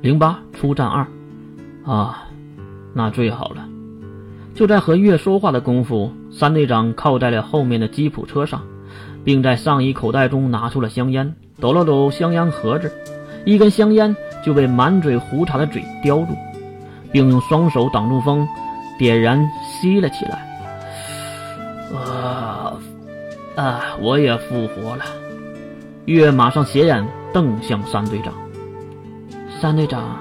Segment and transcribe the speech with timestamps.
[0.00, 1.06] 零八出战二，
[1.84, 2.24] 啊，
[2.94, 3.68] 那最好了。
[4.54, 8.62] 就在和月说话的功夫，三队长靠在了后面的吉普车上，
[9.24, 12.92] 并在上衣口袋中拿出了香烟，抖了抖香烟盒子，
[13.44, 14.14] 一根香烟
[14.44, 16.36] 就被满嘴胡茬的嘴叼住，
[17.12, 18.46] 并用双手挡住风，
[18.98, 20.44] 点燃吸了起来。
[21.94, 22.74] 啊
[23.56, 23.80] 啊！
[24.00, 25.04] 我也复活了。
[26.04, 28.34] 月马上斜眼瞪向三队长。
[29.60, 30.16] 三队长，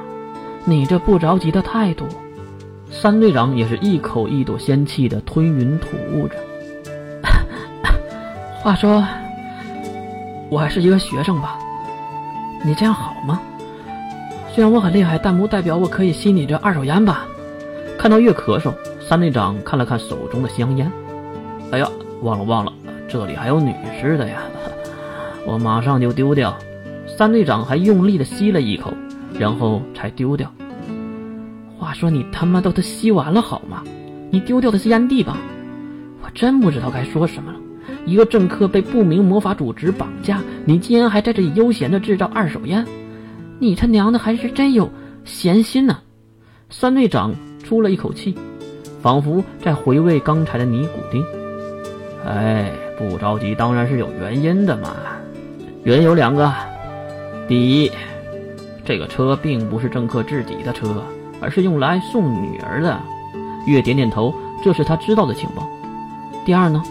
[0.65, 2.07] 你这不着急的态度。
[2.89, 6.36] 三队长也是一口一朵仙气的吞云吐雾着。
[8.63, 9.05] 话说，
[10.50, 11.60] 我还是一个学生吧？
[12.65, 13.39] 你这样好吗？
[14.55, 17.27] 虽然我很厉害，但不代表我可以吸你这二手烟吧？
[17.96, 20.91] 看到月咳嗽，三队长看了看手中的香烟。
[21.71, 21.88] 哎呀，
[22.24, 22.74] 忘了忘了，
[23.07, 24.38] 这里还有女士的呀！
[25.46, 26.57] 我马上就丢掉。
[27.05, 28.93] 三队长还用力的吸了一口，
[29.39, 30.51] 然后才丢掉。
[31.77, 33.83] 话说你他妈都他吸完了好吗？
[34.30, 35.38] 你丢掉的是烟蒂吧？
[36.23, 37.59] 我真不知道该说什么了。
[38.05, 42.85] 一个政客被不明魔法组织绑架，你竟然还在这里悠闲的制造二手烟，
[43.59, 44.89] 你他娘的还是真有
[45.23, 45.99] 闲心呢！
[46.69, 48.35] 三队长出了一口气，
[49.02, 51.23] 仿佛在回味刚才的尼古丁。
[52.25, 54.93] 哎，不着急，当然是有原因的嘛。
[55.83, 56.53] 原因有两个：
[57.47, 57.91] 第一，
[58.88, 61.03] 这个车并不是政客自己的车，
[61.41, 62.97] 而是用来送女儿的。
[63.66, 65.67] 月点点头，这是他知道的情报。
[66.45, 66.81] 第二呢？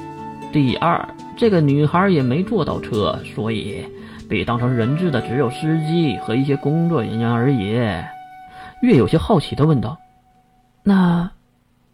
[0.52, 1.08] 第二，
[1.38, 3.82] 这个女孩也没坐到车，所以
[4.28, 7.72] 被当成人质的只有司机和一些工作人员而已。
[8.82, 9.96] 月有些好奇地问道
[10.84, 11.30] ：“那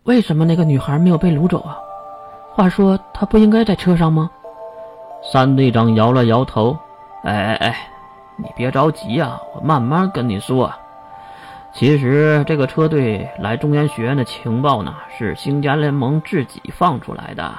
[0.03, 1.79] 为什么那个女孩没有被掳走啊？”
[2.55, 4.29] 话说她不应该在车上吗？
[5.33, 6.77] 三队长摇了摇头。
[7.23, 7.89] 哎哎哎，
[8.63, 10.73] 别着急啊，我慢慢跟你说。
[11.73, 17.53] 其实这个车队来中原学院的情报呢，是星家联盟自己放出来的。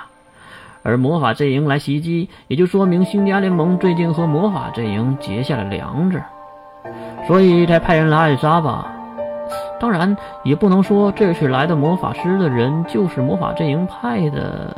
[0.82, 6.24] 而魔法阵营来袭击，也就说明星家联盟最近和魔法阵营结下了梁子，
[7.28, 8.90] 所以才派人来暗杀吧。
[9.82, 14.74] 当然，也不能说这次来的魔法师的人就是魔法阵营派的，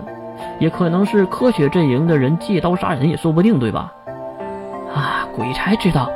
[0.58, 3.94] 也可能是科学阵营的人借刀杀人也说不定，对吧？
[5.36, 6.10] 鬼才知道！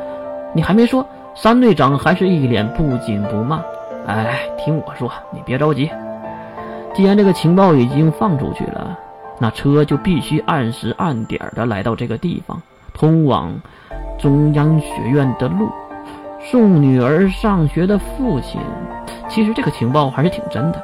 [0.53, 3.61] 你还没说，三队长还是一脸不紧不慢。
[4.07, 5.91] 哎，听我说，你别着急。
[6.93, 8.97] 既然这个情报已经放出去了，
[9.37, 12.61] 那车就必须按时按点的来到这个地方，
[12.93, 13.53] 通往
[14.17, 15.69] 中央学院的路。
[16.41, 18.59] 送女儿上学的父亲，
[19.27, 20.81] 其实这个情报还是挺真的。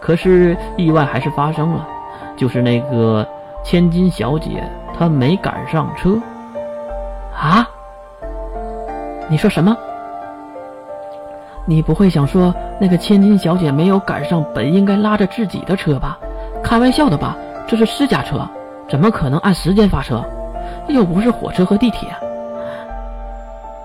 [0.00, 1.86] 可是意外还是发生了，
[2.36, 3.26] 就是那个
[3.62, 4.64] 千金小姐
[4.96, 6.16] 她没赶上车。
[7.40, 7.66] 啊？
[9.30, 9.74] 你说什么？
[11.64, 16.18] 你不会想说那个千金小姐没有赶上本应该拉着自己的车吧？
[16.62, 17.34] 开玩笑的吧？
[17.66, 18.46] 这是私家车，
[18.88, 20.22] 怎么可能按时间发车？
[20.88, 22.08] 又不是火车和地铁。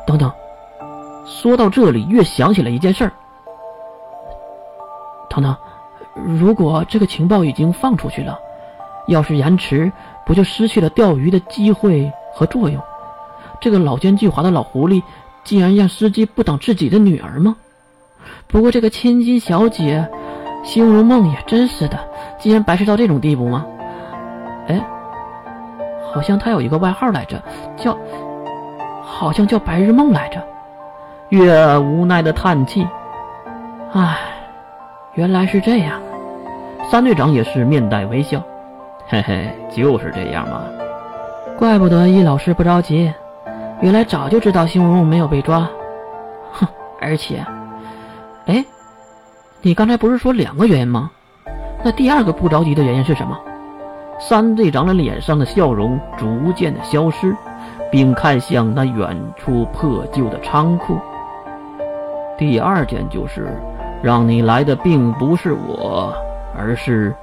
[0.06, 0.30] 等等。
[1.26, 3.12] 说到这里，越想起了一件事儿。
[5.30, 5.56] 等等，
[6.14, 8.38] 如果这个情报已经放出去了，
[9.08, 9.92] 要是延迟，
[10.26, 12.82] 不就失去了钓鱼的机会和作用？
[13.66, 15.02] 这个老奸巨猾的老狐狸，
[15.44, 17.56] 竟然让司机不等自己的女儿吗？
[18.46, 20.08] 不过这个千金小姐，
[20.64, 21.98] 心如梦也真是的，
[22.38, 23.66] 竟然白痴到这种地步吗？
[24.68, 24.80] 哎，
[26.14, 27.42] 好像她有一个外号来着，
[27.76, 27.98] 叫，
[29.02, 30.40] 好像叫白日梦来着。
[31.30, 32.88] 月无奈的叹气
[33.94, 34.16] ：“唉，
[35.16, 36.00] 原来是这样。”
[36.92, 38.40] 三队长也是面带微笑
[39.10, 40.62] ：“嘿嘿，就是这样嘛。
[41.58, 43.12] 怪不得易老师不着急，
[43.82, 45.68] 原来早就知道星荣没有被抓。
[46.54, 46.68] 哼，
[47.02, 47.46] 而且，
[48.46, 48.64] 哎，
[49.62, 51.12] 你刚才不是说两个原因吗？
[51.84, 53.38] 那第二个不着急的原因是什么？”
[54.18, 57.36] 三队长的脸上的笑容逐渐的消失，
[57.92, 60.98] 并看向那远处破旧的仓库。
[62.38, 63.50] 第二件就是，
[64.02, 66.16] 让你来的并不是我，
[66.58, 67.14] 而是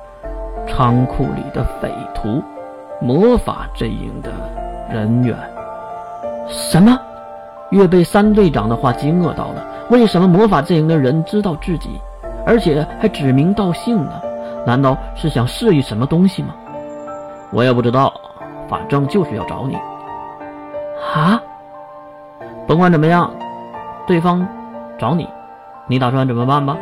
[0.69, 2.43] 仓库里的匪徒，
[3.01, 4.31] 魔法阵营的
[4.91, 5.35] 人员。
[6.49, 6.99] 什么？
[7.71, 9.65] 月被三队长的话惊愕到了。
[9.91, 12.01] 为什么魔法阵营的人知道自己，
[12.47, 14.21] 而且还指名道姓呢？
[14.67, 16.55] 难道是想试一什么东西吗？
[17.51, 18.13] 我也不知道，
[18.69, 19.75] 反正就是要找你。
[21.15, 21.43] 啊！
[22.67, 23.31] 甭管怎么样，
[24.07, 24.47] 对方。
[24.99, 25.29] 找你，
[25.89, 26.77] 你打算怎么办吧？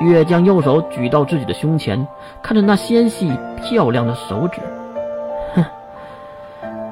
[0.00, 2.06] 月将右手举到自己的胸前，
[2.42, 4.60] 看着那纤细漂亮的手指，
[5.54, 5.64] 哼，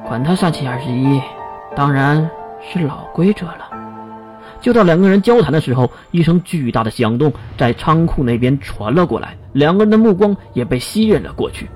[0.07, 1.21] 管他三七二十一，
[1.75, 2.29] 当然
[2.61, 3.69] 是老规则了。
[4.61, 11.67] 就在两个人交谈的时候，一声巨大的响动在仓库那边传了过来，两个人的目光也被吸引了过去。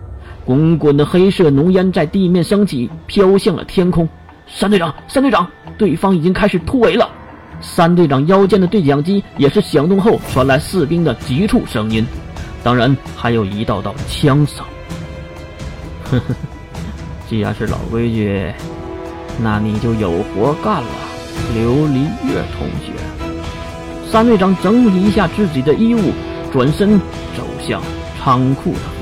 [0.46, 4.08] 滚滚的黑色浓烟在地面升起，飘向了天空。
[4.48, 5.46] 三队长，三队长，
[5.78, 7.10] 对方已经开始突围了。
[7.60, 12.08] 三队长腰间的对讲机也是响动后传来士兵的急促声音，
[12.64, 14.66] 当然还有一道道枪声。
[16.06, 16.36] 呵 呵，
[17.28, 18.54] 既然是老规矩，
[19.40, 20.90] 那你就有活干了，
[21.56, 22.92] 琉璃月同学。
[24.10, 26.12] 三队长整理一下自己的衣物，
[26.52, 26.98] 转身
[27.36, 27.82] 走向
[28.20, 28.97] 仓库的。